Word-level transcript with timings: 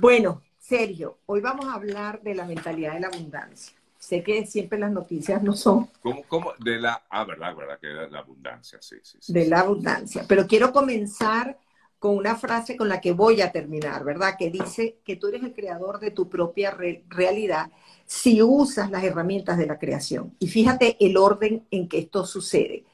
Bueno, 0.00 0.42
Sergio, 0.60 1.18
hoy 1.26 1.40
vamos 1.40 1.66
a 1.66 1.74
hablar 1.74 2.22
de 2.22 2.32
la 2.32 2.44
mentalidad 2.44 2.92
de 2.92 3.00
la 3.00 3.08
abundancia. 3.08 3.76
Sé 3.98 4.22
que 4.22 4.46
siempre 4.46 4.78
las 4.78 4.92
noticias 4.92 5.42
no 5.42 5.54
son. 5.54 5.88
¿Cómo? 6.00 6.22
cómo? 6.28 6.52
De 6.60 6.78
la. 6.78 7.02
Ah, 7.10 7.24
verdad, 7.24 7.56
verdad, 7.56 7.80
que 7.80 7.88
de 7.88 8.08
la 8.08 8.20
abundancia, 8.20 8.78
sí, 8.80 8.94
sí. 9.02 9.18
sí 9.20 9.32
de 9.32 9.48
la 9.48 9.58
abundancia. 9.58 10.24
Pero 10.28 10.46
quiero 10.46 10.72
comenzar 10.72 11.58
con 11.98 12.16
una 12.16 12.36
frase 12.36 12.76
con 12.76 12.88
la 12.88 13.00
que 13.00 13.10
voy 13.10 13.40
a 13.40 13.50
terminar, 13.50 14.04
¿verdad? 14.04 14.36
Que 14.38 14.50
dice 14.50 15.00
que 15.04 15.16
tú 15.16 15.26
eres 15.26 15.42
el 15.42 15.52
creador 15.52 15.98
de 15.98 16.12
tu 16.12 16.28
propia 16.28 16.70
realidad 16.70 17.72
si 18.06 18.40
usas 18.40 18.92
las 18.92 19.02
herramientas 19.02 19.58
de 19.58 19.66
la 19.66 19.80
creación. 19.80 20.32
Y 20.38 20.46
fíjate 20.46 20.96
el 21.00 21.16
orden 21.16 21.66
en 21.72 21.88
que 21.88 21.98
esto 21.98 22.24
sucede. 22.24 22.84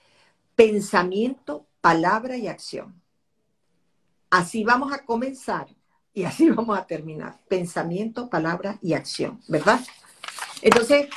Pensamiento, 0.57 1.67
palabra 1.83 2.39
y 2.39 2.49
acción. 2.49 2.99
Así 4.31 4.65
vamos 4.65 4.91
a 4.91 5.05
comenzar 5.05 5.67
y 6.15 6.25
así 6.25 6.49
vamos 6.51 6.79
a 6.79 6.87
terminar. 6.87 7.39
Pensamiento, 7.49 8.31
palabra 8.31 8.79
y 8.81 8.95
acción, 8.95 9.41
¿verdad? 9.49 9.81
Entonces, 10.63 11.09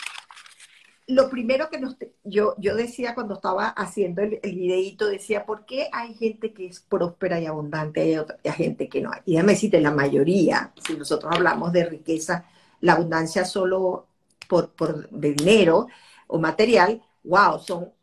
lo 1.08 1.30
primero 1.30 1.70
que 1.70 1.80
nos, 1.80 1.96
yo, 2.26 2.56
yo 2.58 2.76
decía 2.76 3.16
cuando 3.16 3.36
estaba 3.36 3.70
haciendo 3.70 4.22
el, 4.22 4.40
el 4.44 4.56
videíto, 4.56 5.08
decía, 5.08 5.46
¿por 5.46 5.66
qué 5.66 5.88
hay 5.94 6.14
gente 6.16 6.54
que 6.54 6.66
es 6.68 6.82
próspera 6.82 7.40
y 7.40 7.46
abundante 7.46 8.10
y 8.10 8.16
hay, 8.16 8.54
gente 8.54 8.90
que 8.90 9.02
no? 9.02 9.12
Y 9.26 9.34
déjame 9.34 9.54
decirte, 9.54 9.80
la 9.80 9.92
mayoría, 9.92 10.74
si 10.86 10.98
nosotros 10.98 11.32
hablamos 11.34 11.72
de 11.72 11.86
riqueza, 11.86 12.46
la 12.82 12.94
abundancia 12.94 13.46
solo 13.46 14.08
por, 14.50 14.72
por 14.72 15.10
de 15.10 15.34
dinero 15.34 15.88
o 16.28 16.40
material, 16.40 17.02
wow, 17.24 17.60
son 17.60 17.94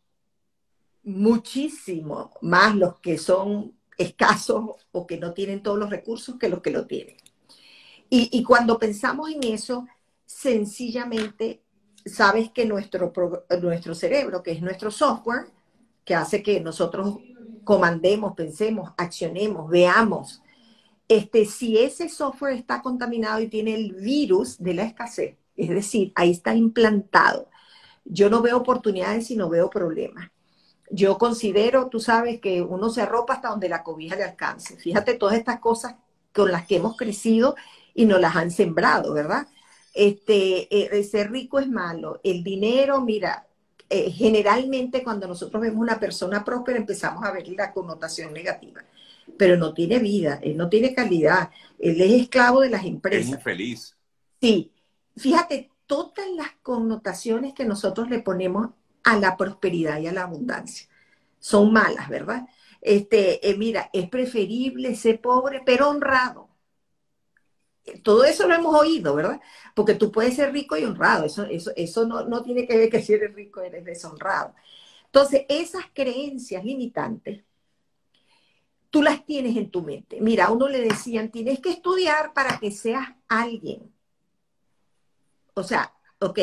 muchísimo 1.02 2.32
más 2.40 2.74
los 2.74 2.98
que 3.00 3.18
son 3.18 3.74
escasos 3.98 4.86
o 4.92 5.06
que 5.06 5.18
no 5.18 5.32
tienen 5.32 5.62
todos 5.62 5.78
los 5.78 5.90
recursos 5.90 6.36
que 6.38 6.48
los 6.48 6.60
que 6.60 6.70
lo 6.70 6.86
tienen. 6.86 7.16
Y, 8.10 8.44
cuando 8.44 8.78
pensamos 8.78 9.28
en 9.30 9.42
eso, 9.42 9.88
sencillamente 10.24 11.62
sabes 12.06 12.50
que 12.50 12.64
nuestro, 12.64 13.12
nuestro 13.60 13.94
cerebro, 13.94 14.40
que 14.40 14.52
es 14.52 14.62
nuestro 14.62 14.92
software, 14.92 15.46
que 16.04 16.14
hace 16.14 16.40
que 16.40 16.60
nosotros 16.60 17.18
comandemos, 17.64 18.34
pensemos, 18.34 18.92
accionemos, 18.96 19.68
veamos, 19.68 20.42
este, 21.08 21.44
si 21.44 21.78
ese 21.78 22.08
software 22.08 22.54
está 22.54 22.82
contaminado 22.82 23.40
y 23.40 23.48
tiene 23.48 23.74
el 23.74 23.94
virus 23.94 24.62
de 24.62 24.74
la 24.74 24.84
escasez, 24.84 25.36
es 25.56 25.68
decir, 25.70 26.12
ahí 26.14 26.30
está 26.30 26.54
implantado, 26.54 27.48
yo 28.04 28.30
no 28.30 28.42
veo 28.42 28.58
oportunidades, 28.58 29.26
sino 29.26 29.48
veo 29.48 29.70
problemas. 29.70 30.30
Yo 30.90 31.18
considero, 31.18 31.88
tú 31.88 32.00
sabes, 32.00 32.40
que 32.40 32.62
uno 32.62 32.90
se 32.90 33.02
arropa 33.02 33.34
hasta 33.34 33.48
donde 33.48 33.68
la 33.68 33.82
cobija 33.82 34.16
le 34.16 34.24
alcance. 34.24 34.76
Fíjate 34.76 35.14
todas 35.14 35.36
estas 35.36 35.60
cosas 35.60 35.96
con 36.32 36.52
las 36.52 36.66
que 36.66 36.76
hemos 36.76 36.96
crecido 36.96 37.56
y 37.94 38.06
nos 38.06 38.20
las 38.20 38.36
han 38.36 38.50
sembrado, 38.50 39.12
¿verdad? 39.14 39.46
este, 39.94 40.98
eh, 40.98 41.04
ser 41.04 41.30
rico 41.30 41.60
es 41.60 41.68
malo. 41.68 42.20
El 42.24 42.42
dinero, 42.42 43.00
mira, 43.00 43.46
eh, 43.88 44.10
generalmente 44.10 45.04
cuando 45.04 45.28
nosotros 45.28 45.62
vemos 45.62 45.80
una 45.80 46.00
persona 46.00 46.44
próspera 46.44 46.78
empezamos 46.78 47.24
a 47.24 47.30
ver 47.30 47.48
la 47.48 47.72
connotación 47.72 48.32
negativa, 48.32 48.82
pero 49.38 49.56
no 49.56 49.72
tiene 49.72 50.00
vida, 50.00 50.40
él 50.42 50.56
no 50.56 50.68
tiene 50.68 50.94
calidad, 50.94 51.50
él 51.78 52.00
es 52.00 52.22
esclavo 52.22 52.60
de 52.60 52.70
las 52.70 52.84
empresas. 52.84 53.28
Es 53.28 53.34
infeliz. 53.36 53.96
Sí, 54.40 54.72
fíjate, 55.16 55.70
todas 55.86 56.28
las 56.36 56.50
connotaciones 56.62 57.54
que 57.54 57.64
nosotros 57.64 58.10
le 58.10 58.18
ponemos 58.18 58.70
a 59.04 59.16
la 59.16 59.36
prosperidad 59.36 60.00
y 60.00 60.06
a 60.08 60.12
la 60.12 60.22
abundancia 60.22 60.88
son 61.38 61.72
malas, 61.72 62.08
¿verdad? 62.08 62.46
Este, 62.80 63.48
eh, 63.48 63.56
mira, 63.56 63.90
es 63.92 64.08
preferible 64.08 64.94
ser 64.96 65.20
pobre 65.20 65.62
pero 65.64 65.90
honrado 65.90 66.48
todo 68.02 68.24
eso 68.24 68.46
lo 68.48 68.54
hemos 68.54 68.74
oído, 68.74 69.14
¿verdad? 69.14 69.40
Porque 69.74 69.94
tú 69.94 70.10
puedes 70.10 70.34
ser 70.34 70.52
rico 70.52 70.76
y 70.76 70.84
honrado, 70.84 71.26
eso, 71.26 71.44
eso, 71.44 71.70
eso 71.76 72.06
no, 72.06 72.24
no 72.24 72.42
tiene 72.42 72.66
que 72.66 72.76
ver 72.76 72.90
que 72.90 73.02
si 73.02 73.12
eres 73.12 73.34
rico 73.34 73.60
eres 73.60 73.84
deshonrado. 73.84 74.54
Entonces, 75.06 75.44
esas 75.48 75.84
creencias 75.92 76.64
limitantes, 76.64 77.44
tú 78.90 79.02
las 79.02 79.24
tienes 79.26 79.56
en 79.56 79.70
tu 79.70 79.82
mente. 79.82 80.20
Mira, 80.20 80.46
a 80.46 80.52
uno 80.52 80.68
le 80.68 80.80
decían, 80.80 81.30
tienes 81.30 81.60
que 81.60 81.70
estudiar 81.70 82.32
para 82.32 82.58
que 82.58 82.70
seas 82.70 83.08
alguien. 83.28 83.92
O 85.54 85.62
sea, 85.62 85.92
ok, 86.20 86.38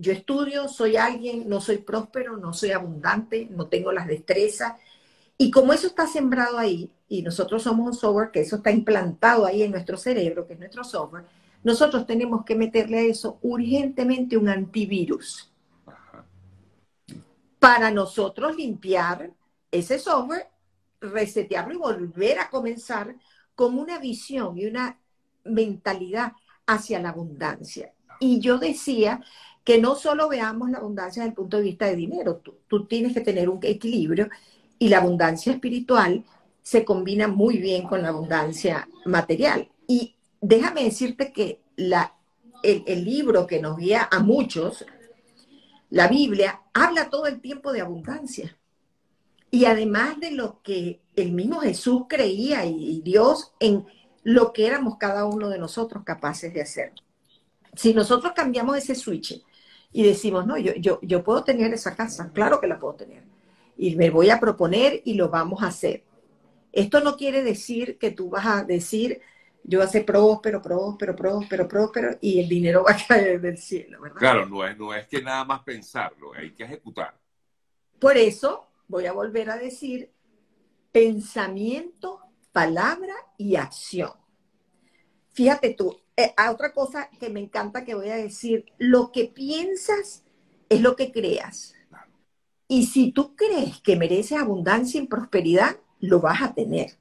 yo 0.00 0.12
estudio, 0.12 0.68
soy 0.68 0.96
alguien, 0.96 1.48
no 1.48 1.60
soy 1.60 1.78
próspero, 1.78 2.36
no 2.36 2.52
soy 2.52 2.70
abundante, 2.70 3.48
no 3.50 3.66
tengo 3.66 3.92
las 3.92 4.06
destrezas. 4.06 4.74
Y 5.36 5.50
como 5.50 5.72
eso 5.72 5.86
está 5.86 6.06
sembrado 6.06 6.58
ahí, 6.58 6.90
y 7.08 7.22
nosotros 7.22 7.62
somos 7.62 7.86
un 7.86 7.94
software 7.94 8.30
que 8.30 8.40
eso 8.40 8.56
está 8.56 8.70
implantado 8.70 9.44
ahí 9.46 9.62
en 9.62 9.72
nuestro 9.72 9.96
cerebro, 9.96 10.46
que 10.46 10.54
es 10.54 10.58
nuestro 10.58 10.84
software, 10.84 11.24
nosotros 11.62 12.06
tenemos 12.06 12.44
que 12.44 12.54
meterle 12.54 12.98
a 12.98 13.02
eso 13.02 13.38
urgentemente 13.42 14.36
un 14.36 14.48
antivirus 14.48 15.50
para 17.58 17.90
nosotros 17.90 18.56
limpiar 18.56 19.32
ese 19.70 19.98
software, 19.98 20.48
resetearlo 21.00 21.74
y 21.74 21.78
volver 21.78 22.38
a 22.38 22.48
comenzar 22.48 23.14
con 23.54 23.78
una 23.78 23.98
visión 23.98 24.56
y 24.56 24.66
una 24.66 24.98
mentalidad 25.44 26.32
hacia 26.66 27.00
la 27.00 27.10
abundancia. 27.10 27.92
Y 28.18 28.40
yo 28.40 28.58
decía 28.58 29.22
que 29.64 29.78
no 29.78 29.94
solo 29.94 30.28
veamos 30.28 30.70
la 30.70 30.78
abundancia 30.78 31.22
desde 31.22 31.30
el 31.30 31.36
punto 31.36 31.56
de 31.56 31.62
vista 31.64 31.86
de 31.86 31.96
dinero, 31.96 32.36
tú, 32.36 32.54
tú 32.66 32.86
tienes 32.86 33.12
que 33.12 33.20
tener 33.20 33.48
un 33.48 33.60
equilibrio 33.62 34.28
y 34.78 34.88
la 34.88 34.98
abundancia 34.98 35.52
espiritual 35.52 36.24
se 36.62 36.84
combina 36.84 37.28
muy 37.28 37.58
bien 37.58 37.86
con 37.86 38.02
la 38.02 38.08
abundancia 38.08 38.88
material. 39.04 39.68
Y 39.86 40.16
déjame 40.40 40.84
decirte 40.84 41.32
que 41.32 41.60
la, 41.76 42.14
el, 42.62 43.04
libro 43.04 43.46
que 43.46 43.60
nos 43.60 43.76
guía 43.76 44.08
a 44.10 44.20
muchos, 44.20 44.84
la 45.90 46.08
Biblia, 46.08 46.62
habla 46.72 47.10
todo 47.10 47.26
el 47.26 47.40
tiempo 47.40 47.72
de 47.72 47.80
abundancia. 47.80 48.56
Y 49.50 49.64
además 49.64 50.20
de 50.20 50.30
lo 50.30 50.62
que 50.62 51.00
el 51.16 51.32
mismo 51.32 51.60
Jesús 51.60 52.02
creía 52.08 52.64
y, 52.64 53.00
Dios 53.02 53.52
en 53.58 53.84
lo 54.22 54.52
que 54.52 54.66
éramos 54.66 54.96
cada 54.96 55.24
uno 55.24 55.48
de 55.48 55.58
nosotros 55.58 56.04
capaces 56.04 56.54
de 56.54 56.62
hacer. 56.62 56.92
Si 57.74 57.94
nosotros 57.94 58.32
cambiamos 58.34 58.76
ese 58.76 58.94
switch 58.94 59.42
y 59.92 60.02
decimos, 60.04 60.46
no, 60.46 60.56
yo, 60.56 60.74
yo, 60.74 61.00
yo 61.02 61.24
puedo 61.24 61.42
tener 61.44 61.72
esa 61.74 61.96
casa, 61.96 62.30
claro 62.32 62.60
que 62.60 62.66
la 62.66 62.78
puedo 62.78 62.94
tener. 62.94 63.24
Y 63.76 63.96
me 63.96 64.10
voy 64.10 64.30
a 64.30 64.38
proponer 64.38 65.02
y 65.04 65.14
lo 65.14 65.28
vamos 65.28 65.62
a 65.62 65.68
hacer. 65.68 66.04
Esto 66.72 67.00
no 67.00 67.16
quiere 67.16 67.42
decir 67.42 67.98
que 67.98 68.12
tú 68.12 68.30
vas 68.30 68.46
a 68.46 68.64
decir, 68.64 69.20
yo 69.64 69.80
voy 69.80 69.88
a 69.88 69.90
ser 69.90 70.04
próspero, 70.04 70.62
próspero, 70.62 71.16
próspero, 71.16 71.66
próspero, 71.66 72.18
y 72.20 72.38
el 72.40 72.48
dinero 72.48 72.84
va 72.84 72.92
a 72.92 73.06
caer 73.06 73.40
del 73.40 73.58
cielo, 73.58 74.00
¿verdad? 74.00 74.18
Claro, 74.18 74.46
no 74.46 74.64
es, 74.64 74.78
no 74.78 74.94
es 74.94 75.06
que 75.08 75.20
nada 75.22 75.44
más 75.44 75.62
pensarlo, 75.62 76.32
hay 76.34 76.52
que 76.52 76.64
ejecutar. 76.64 77.18
Por 77.98 78.16
eso 78.16 78.68
voy 78.86 79.06
a 79.06 79.12
volver 79.12 79.50
a 79.50 79.56
decir 79.56 80.12
pensamiento, 80.92 82.20
palabra 82.52 83.14
y 83.36 83.56
acción. 83.56 84.12
Fíjate 85.32 85.74
tú, 85.74 86.00
eh, 86.24 86.34
otra 86.50 86.72
cosa 86.72 87.08
que 87.18 87.30
me 87.30 87.40
encanta 87.40 87.84
que 87.84 87.94
voy 87.94 88.10
a 88.10 88.16
decir, 88.16 88.66
lo 88.78 89.12
que 89.12 89.26
piensas 89.26 90.24
es 90.68 90.80
lo 90.80 90.96
que 90.96 91.12
creas. 91.12 91.74
Y 92.68 92.86
si 92.86 93.10
tú 93.10 93.34
crees 93.34 93.80
que 93.80 93.96
mereces 93.96 94.38
abundancia 94.38 95.00
y 95.00 95.06
prosperidad, 95.06 95.76
lo 95.98 96.20
vas 96.20 96.42
a 96.42 96.54
tener. 96.54 96.98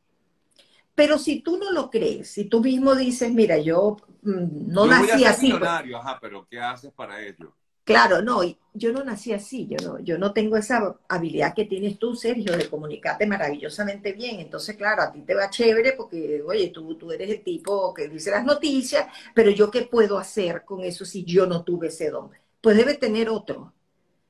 Pero 0.96 1.18
si 1.18 1.42
tú 1.42 1.58
no 1.58 1.72
lo 1.72 1.90
crees, 1.90 2.32
si 2.32 2.46
tú 2.46 2.62
mismo 2.62 2.96
dices, 2.96 3.32
mira, 3.32 3.58
yo 3.58 3.98
mm, 4.24 4.68
no 4.72 4.86
nací 4.86 5.24
así. 5.24 5.52
Pues 5.52 5.64
ajá, 5.64 6.18
pero 6.20 6.48
¿qué 6.50 6.60
haces 6.60 6.92
para 6.92 7.22
ello? 7.22 7.54
Claro, 7.90 8.22
no, 8.22 8.42
yo 8.76 8.94
no 8.94 9.04
nací 9.04 9.34
así, 9.34 9.68
yo 9.68 9.78
no, 9.84 10.00
yo 10.00 10.20
no 10.20 10.32
tengo 10.32 10.56
esa 10.58 10.96
habilidad 11.08 11.56
que 11.56 11.66
tienes 11.66 11.98
tú, 11.98 12.14
Sergio, 12.16 12.56
de 12.56 12.70
comunicarte 12.70 13.26
maravillosamente 13.26 14.14
bien. 14.14 14.40
Entonces, 14.40 14.78
claro, 14.78 15.02
a 15.02 15.12
ti 15.12 15.22
te 15.22 15.34
va 15.34 15.50
chévere 15.50 15.94
porque, 15.94 16.40
oye, 16.46 16.70
tú, 16.70 16.94
tú 16.96 17.12
eres 17.12 17.32
el 17.32 17.44
tipo 17.44 17.92
que 17.92 18.08
dice 18.08 18.30
las 18.30 18.46
noticias, 18.46 19.08
pero 19.34 19.50
yo 19.50 19.72
qué 19.72 19.82
puedo 19.82 20.20
hacer 20.20 20.66
con 20.66 20.84
eso 20.84 21.04
si 21.04 21.24
yo 21.24 21.48
no 21.48 21.64
tuve 21.64 21.88
ese 21.88 22.12
don? 22.12 22.30
Pues 22.62 22.78
debe 22.78 22.94
tener 22.94 23.28
otro, 23.28 23.74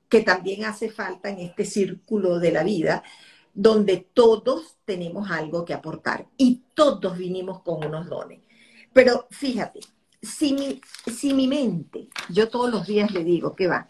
que 0.10 0.22
también 0.22 0.66
hace 0.66 0.90
falta 0.90 1.30
en 1.30 1.40
este 1.40 1.66
círculo 1.66 2.40
de 2.40 2.52
la 2.54 2.64
vida, 2.64 3.04
donde 3.54 4.08
todos 4.14 4.78
tenemos 4.86 5.30
algo 5.32 5.66
que 5.66 5.74
aportar 5.74 6.28
y 6.38 6.64
todos 6.74 7.18
vinimos 7.18 7.62
con 7.62 7.86
unos 7.86 8.08
dones. 8.08 8.40
Pero 8.94 9.28
fíjate, 9.32 9.82
si 10.22 10.54
mi, 10.54 10.82
si 11.08 11.34
mi 11.34 11.48
mente, 11.48 12.08
yo 12.30 12.50
todos 12.50 12.70
los 12.70 12.88
días 12.88 13.12
le 13.12 13.24
digo, 13.24 13.56
¿qué 13.56 13.68
va? 13.68 13.90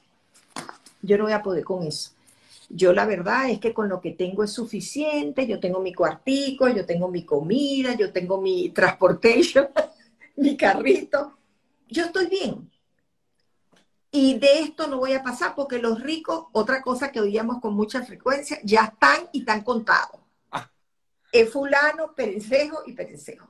Yo 1.01 1.17
no 1.17 1.23
voy 1.25 1.33
a 1.33 1.41
poder 1.41 1.63
con 1.63 1.83
eso. 1.83 2.11
Yo 2.69 2.93
la 2.93 3.05
verdad 3.05 3.49
es 3.49 3.59
que 3.59 3.73
con 3.73 3.89
lo 3.89 3.99
que 3.99 4.11
tengo 4.11 4.43
es 4.43 4.51
suficiente, 4.51 5.47
yo 5.47 5.59
tengo 5.59 5.79
mi 5.79 5.93
cuartico, 5.93 6.69
yo 6.69 6.85
tengo 6.85 7.07
mi 7.07 7.25
comida, 7.25 7.95
yo 7.95 8.11
tengo 8.11 8.39
mi 8.39 8.69
transportation, 8.69 9.69
mi 10.35 10.55
carrito, 10.55 11.37
yo 11.87 12.05
estoy 12.05 12.27
bien. 12.27 12.69
Y 14.11 14.37
de 14.39 14.59
esto 14.59 14.87
no 14.87 14.97
voy 14.97 15.13
a 15.13 15.23
pasar 15.23 15.55
porque 15.55 15.79
los 15.79 16.01
ricos, 16.01 16.45
otra 16.51 16.81
cosa 16.81 17.11
que 17.11 17.21
oíamos 17.21 17.59
con 17.59 17.73
mucha 17.73 18.03
frecuencia, 18.03 18.59
ya 18.63 18.85
están 18.85 19.29
y 19.31 19.39
están 19.39 19.63
contados. 19.63 20.21
Ah. 20.51 20.69
Es 21.31 21.51
fulano, 21.51 22.13
perencejo 22.15 22.83
y 22.85 22.93
perencejo. 22.93 23.47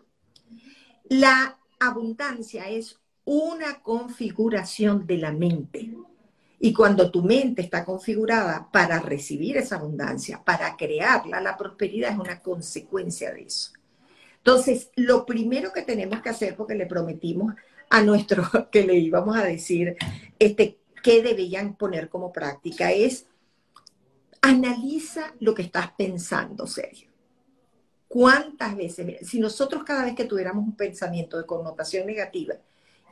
La, 1.10 1.59
abundancia 1.80 2.70
es 2.70 3.00
una 3.26 3.82
configuración 3.82 5.06
de 5.06 5.18
la 5.18 5.32
mente. 5.32 5.92
Y 6.60 6.74
cuando 6.74 7.10
tu 7.10 7.24
mente 7.24 7.62
está 7.62 7.86
configurada 7.86 8.70
para 8.72 9.00
recibir 9.00 9.58
esa 9.58 9.78
abundancia, 9.78 10.44
para 10.44 10.76
crearla, 10.76 11.40
la 11.40 11.56
prosperidad 11.56 12.12
es 12.12 12.20
una 12.20 12.42
consecuencia 12.42 13.32
de 13.32 13.44
eso. 13.44 13.72
Entonces, 14.38 14.90
lo 14.96 15.26
primero 15.26 15.72
que 15.72 15.84
tenemos 15.84 16.22
que 16.22 16.30
hacer, 16.30 16.56
porque 16.56 16.76
le 16.76 16.86
prometimos 16.86 17.54
a 17.90 18.02
nuestro 18.02 18.44
que 18.72 18.84
le 18.84 18.96
íbamos 18.96 19.38
a 19.38 19.44
decir 19.44 19.96
este, 20.38 20.80
qué 21.04 21.22
deberían 21.22 21.76
poner 21.76 22.10
como 22.10 22.34
práctica, 22.34 22.92
es 22.92 23.26
analiza 24.42 25.34
lo 25.40 25.54
que 25.54 25.64
estás 25.64 25.92
pensando, 25.98 26.66
Sergio. 26.66 27.09
¿Cuántas 28.10 28.76
veces? 28.76 29.28
si 29.28 29.40
nosotros 29.40 29.84
cada 29.84 30.04
vez 30.04 30.16
que 30.16 30.26
tuviéramos 30.26 30.66
un 30.66 30.76
pensamiento 30.76 31.38
de 31.38 31.46
connotación 31.46 32.08
negativa 32.08 32.56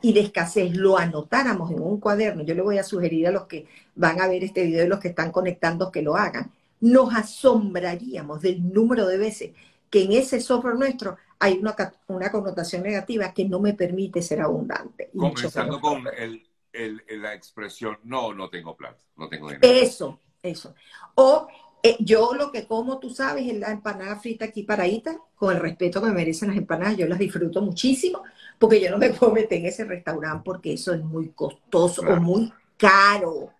y 0.02 0.12
de 0.12 0.20
escasez 0.20 0.76
lo 0.76 0.98
anotáramos 0.98 1.70
en 1.70 1.80
un 1.80 2.00
cuaderno, 2.00 2.42
yo 2.42 2.52
le 2.56 2.62
voy 2.62 2.78
a 2.78 2.82
sugerir 2.82 3.28
a 3.28 3.30
los 3.30 3.44
que 3.44 3.66
van 3.94 4.20
a 4.20 4.26
ver 4.26 4.42
este 4.42 4.64
video 4.64 4.84
y 4.84 4.88
los 4.88 4.98
que 4.98 5.08
están 5.08 5.30
conectando 5.30 5.92
que 5.92 6.02
lo 6.02 6.16
hagan, 6.16 6.50
nos 6.80 7.14
asombraríamos 7.14 8.42
del 8.42 8.72
número 8.72 9.06
de 9.06 9.18
veces 9.18 9.50
que 9.88 10.02
en 10.02 10.12
ese 10.12 10.40
software 10.40 10.74
nuestro 10.74 11.16
hay 11.38 11.58
una, 11.58 11.76
una 12.08 12.32
connotación 12.32 12.82
negativa 12.82 13.32
que 13.32 13.44
no 13.44 13.60
me 13.60 13.74
permite 13.74 14.20
ser 14.20 14.40
abundante. 14.40 15.10
Comenzando 15.16 15.80
con 15.80 16.02
la 16.02 17.34
expresión, 17.34 17.98
no, 18.02 18.34
no 18.34 18.50
tengo 18.50 18.76
plata, 18.76 19.00
no 19.16 19.28
tengo 19.28 19.46
dinero. 19.48 19.62
Eso, 19.62 20.18
eso. 20.42 20.74
O 21.14 21.46
eh, 21.82 21.96
yo 22.00 22.34
lo 22.34 22.50
que 22.50 22.66
como, 22.66 22.98
tú 22.98 23.10
sabes, 23.10 23.46
es 23.46 23.58
la 23.58 23.70
empanada 23.70 24.16
frita 24.16 24.46
aquí 24.46 24.64
paradita, 24.64 25.18
con 25.36 25.54
el 25.54 25.60
respeto 25.60 26.00
que 26.00 26.08
me 26.08 26.14
merecen 26.14 26.48
las 26.48 26.56
empanadas, 26.56 26.96
yo 26.96 27.06
las 27.06 27.18
disfruto 27.18 27.62
muchísimo, 27.62 28.22
porque 28.58 28.80
yo 28.80 28.90
no 28.90 28.98
me 28.98 29.10
puedo 29.10 29.32
meter 29.32 29.58
en 29.58 29.66
ese 29.66 29.84
restaurante 29.84 30.42
porque 30.44 30.72
eso 30.72 30.92
es 30.92 31.02
muy 31.02 31.30
costoso 31.30 32.02
o 32.02 32.16
muy 32.16 32.52
caro 32.76 33.52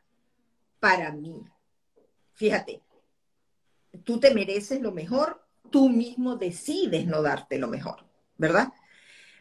para 0.80 1.12
mí. 1.12 1.42
Fíjate, 2.34 2.82
tú 4.04 4.18
te 4.18 4.34
mereces 4.34 4.80
lo 4.80 4.92
mejor, 4.92 5.44
tú 5.70 5.88
mismo 5.88 6.36
decides 6.36 7.06
no 7.06 7.22
darte 7.22 7.58
lo 7.58 7.68
mejor, 7.68 8.04
¿verdad? 8.36 8.72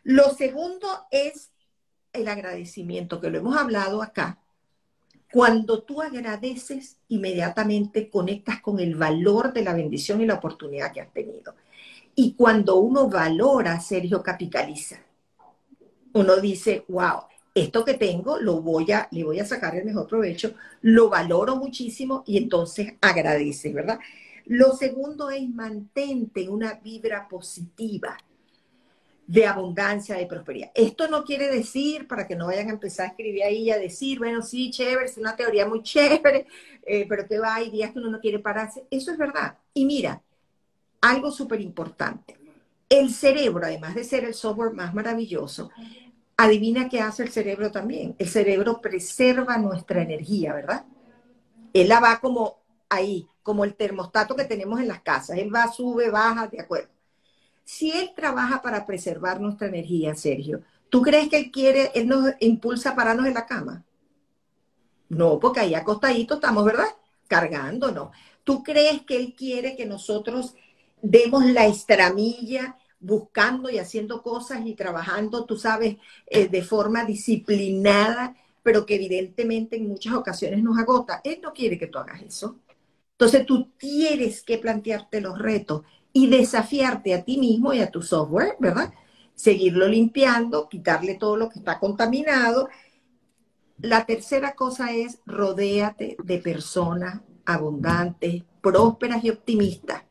Lo 0.04 0.30
segundo 0.30 0.88
es 1.12 1.52
el 2.14 2.28
agradecimiento, 2.28 3.20
que 3.20 3.30
lo 3.30 3.40
hemos 3.40 3.58
hablado 3.58 4.02
acá, 4.02 4.40
cuando 5.32 5.84
tú 5.84 6.02
agradeces, 6.02 6.98
inmediatamente 7.10 8.10
conectas 8.10 8.62
con 8.62 8.80
el 8.80 8.96
valor 8.96 9.54
de 9.54 9.64
la 9.64 9.74
bendición 9.74 10.22
y 10.22 10.26
la 10.26 10.36
oportunidad 10.36 10.92
que 10.92 11.02
has 11.02 11.12
tenido. 11.12 11.56
Y 12.16 12.34
cuando 12.34 12.78
uno 12.78 13.10
valora, 13.10 13.80
Sergio, 13.80 14.24
capitaliza. 14.24 15.00
Uno 16.14 16.38
dice, 16.38 16.86
wow, 16.88 17.24
esto 17.54 17.84
que 17.84 17.96
tengo 17.96 18.40
lo 18.40 18.62
voy 18.62 18.92
a, 18.92 19.08
le 19.12 19.24
voy 19.24 19.40
a 19.40 19.46
sacar 19.46 19.76
el 19.76 19.86
mejor 19.86 20.08
provecho, 20.08 20.54
lo 20.82 21.10
valoro 21.10 21.56
muchísimo 21.58 22.24
y 22.26 22.38
entonces 22.38 22.94
agradeces, 23.02 23.74
¿verdad? 23.74 24.00
Lo 24.46 24.74
segundo 24.74 25.30
es 25.30 25.48
mantente 25.50 26.48
una 26.48 26.76
vibra 26.76 27.28
positiva 27.28 28.18
de 29.28 29.46
abundancia, 29.46 30.16
de 30.16 30.26
prosperidad. 30.26 30.72
Esto 30.74 31.10
no 31.10 31.26
quiere 31.26 31.50
decir, 31.50 32.08
para 32.08 32.26
que 32.26 32.36
no 32.36 32.48
vayan 32.48 32.70
a 32.70 32.74
empezar 32.74 33.08
a 33.08 33.10
escribir 33.10 33.44
ahí, 33.44 33.70
a 33.70 33.78
decir, 33.78 34.20
bueno, 34.20 34.42
sí, 34.42 34.72
chévere, 34.72 35.06
es 35.06 35.18
una 35.18 35.36
teoría 35.36 35.68
muy 35.68 35.84
chévere, 35.84 36.48
eh, 36.86 37.06
pero 37.08 37.28
que 37.28 37.38
va, 37.38 37.56
hay 37.56 37.70
días 37.70 37.92
que 37.92 38.00
uno 38.00 38.10
no 38.10 38.22
quiere 38.22 38.40
pararse. 38.40 38.88
Eso 38.90 39.12
es 39.12 39.18
verdad. 39.18 39.58
Y 39.74 39.86
mira, 39.86 40.22
algo 41.02 41.30
súper 41.30 41.60
importante. 41.60 42.38
El 42.90 43.14
cerebro, 43.14 43.66
además 43.66 43.96
de 43.96 44.06
ser 44.06 44.24
el 44.24 44.34
software 44.34 44.72
más 44.72 44.94
maravilloso, 44.94 45.72
adivina 46.38 46.88
qué 46.88 47.02
hace 47.02 47.24
el 47.24 47.30
cerebro 47.30 47.70
también. 47.70 48.16
El 48.18 48.30
cerebro 48.30 48.80
preserva 48.80 49.58
nuestra 49.58 50.02
energía, 50.04 50.54
¿verdad? 50.54 50.86
Él 51.74 51.90
la 51.90 52.00
va 52.00 52.20
como 52.22 52.60
ahí, 52.88 53.28
como 53.44 53.66
el 53.66 53.76
termostato 53.76 54.38
que 54.38 54.46
tenemos 54.46 54.80
en 54.80 54.88
las 54.88 55.02
casas. 55.02 55.38
Él 55.38 55.54
va, 55.54 55.68
sube, 55.68 56.10
baja, 56.10 56.48
de 56.48 56.62
acuerdo. 56.62 56.97
Si 57.68 57.92
Él 57.92 58.14
trabaja 58.16 58.62
para 58.62 58.86
preservar 58.86 59.42
nuestra 59.42 59.68
energía, 59.68 60.16
Sergio, 60.16 60.62
¿tú 60.88 61.02
crees 61.02 61.28
que 61.28 61.36
Él 61.36 61.52
quiere, 61.52 61.92
Él 61.96 62.08
nos 62.08 62.34
impulsa 62.40 62.92
a 62.92 62.96
pararnos 62.96 63.28
en 63.28 63.34
la 63.34 63.46
cama? 63.46 63.84
No, 65.10 65.38
porque 65.38 65.60
ahí 65.60 65.76
acostadito 65.76 66.36
estamos, 66.36 66.64
¿verdad? 66.64 66.88
Cargándonos. 67.28 68.12
¿Tú 68.46 68.64
crees 68.64 69.02
que 69.02 69.18
Él 69.18 69.36
quiere 69.38 69.76
que 69.76 69.86
nosotros 69.86 70.56
demos 71.02 71.46
la 71.46 71.66
estramilla 71.66 72.78
buscando 73.02 73.70
y 73.70 73.80
haciendo 73.80 74.24
cosas 74.24 74.66
y 74.66 74.74
trabajando, 74.74 75.44
tú 75.44 75.58
sabes, 75.58 75.98
eh, 76.28 76.48
de 76.48 76.64
forma 76.64 77.04
disciplinada, 77.04 78.34
pero 78.64 78.86
que 78.86 78.96
evidentemente 78.96 79.76
en 79.76 79.90
muchas 79.90 80.14
ocasiones 80.14 80.64
nos 80.64 80.80
agota? 80.80 81.20
Él 81.22 81.42
no 81.44 81.52
quiere 81.52 81.78
que 81.78 81.88
tú 81.88 82.00
hagas 82.00 82.22
eso. 82.22 82.60
Entonces 83.12 83.46
tú 83.46 83.72
tienes 83.78 84.42
que 84.42 84.58
plantearte 84.58 85.20
los 85.20 85.38
retos 85.38 85.82
y 86.14 86.28
desafiarte 86.28 87.14
a 87.14 87.24
ti 87.24 87.38
mismo 87.38 87.74
y 87.74 87.82
a 87.82 87.92
tu 87.92 88.02
software, 88.02 88.56
¿verdad? 88.60 88.94
Seguirlo 89.36 89.88
limpiando, 89.88 90.68
quitarle 90.68 91.16
todo 91.16 91.38
lo 91.38 91.50
que 91.50 91.60
está 91.60 91.80
contaminado. 91.80 92.70
La 93.80 94.06
tercera 94.06 94.56
cosa 94.56 94.92
es 94.94 95.20
rodéate 95.26 96.18
de 96.24 96.40
personas 96.40 97.22
abundantes, 97.46 98.44
prósperas 98.62 99.24
y 99.24 99.30
optimistas. 99.30 100.04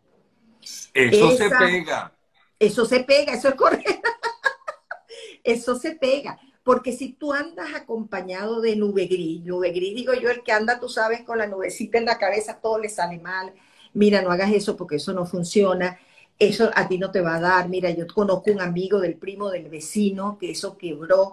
Eso 0.94 1.31
se 1.32 1.50
pega. 1.50 2.12
Eso 2.58 2.87
se 2.87 3.00
pega, 3.00 3.34
eso 3.34 3.48
es 3.48 3.54
correcto. 3.54 3.93
eso 5.44 5.76
se 5.76 5.93
pega. 5.93 6.38
Porque 6.62 6.93
si 6.93 7.12
tú 7.12 7.32
andas 7.32 7.75
acompañado 7.75 8.60
de 8.60 8.75
nube 8.75 9.06
gris, 9.06 9.44
nube 9.44 9.70
gris 9.70 9.94
digo 9.94 10.14
yo, 10.14 10.31
el 10.31 10.43
que 10.43 10.52
anda, 10.52 10.81
tú 10.81 10.88
sabes, 10.88 11.22
con 11.22 11.38
la 11.38 11.46
nubecita 11.46 11.98
en 11.98 12.06
la 12.06 12.19
cabeza, 12.19 12.60
todo 12.60 12.78
le 12.78 12.88
sale 12.88 13.19
mal, 13.19 13.54
mira, 13.96 14.22
no 14.22 14.31
hagas 14.31 14.52
eso 14.52 14.76
porque 14.76 14.96
eso 14.96 15.12
no 15.12 15.26
funciona, 15.26 15.98
eso 16.38 16.70
a 16.75 16.88
ti 16.88 16.98
no 16.98 17.10
te 17.10 17.20
va 17.22 17.37
a 17.37 17.40
dar, 17.40 17.69
mira, 17.69 17.90
yo 17.90 18.06
conozco 18.06 18.50
un 18.52 18.60
amigo 18.60 19.00
del 19.00 19.16
primo 19.16 19.50
del 19.50 19.69
vecino 19.69 20.38
que 20.38 20.50
eso 20.52 20.76
quebró, 20.78 21.32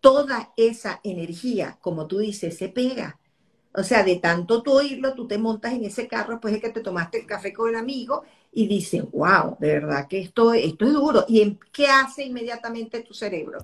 toda 0.00 0.52
esa 0.56 1.00
energía, 1.04 1.78
como 1.80 2.06
tú 2.06 2.18
dices, 2.18 2.56
se 2.56 2.68
pega. 2.68 3.18
O 3.74 3.82
sea, 3.82 4.02
de 4.04 4.16
tanto 4.16 4.62
tú 4.62 4.72
oírlo, 4.72 5.14
tú 5.14 5.26
te 5.28 5.38
montas 5.38 5.74
en 5.74 5.84
ese 5.84 6.08
carro 6.08 6.40
pues 6.40 6.54
es 6.54 6.60
que 6.62 6.70
te 6.70 6.80
tomaste 6.80 7.20
el 7.20 7.26
café 7.26 7.52
con 7.52 7.68
el 7.70 7.76
amigo 7.76 8.24
y 8.52 8.66
dices, 8.68 9.04
wow, 9.12 9.56
de 9.60 9.68
verdad 9.68 10.08
que 10.08 10.20
esto, 10.20 10.54
esto 10.54 10.86
es 10.86 10.92
duro. 10.94 11.24
¿Y 11.28 11.58
qué 11.72 11.88
hace 11.88 12.24
inmediatamente 12.24 13.00
tu 13.02 13.14
cerebro? 13.14 13.58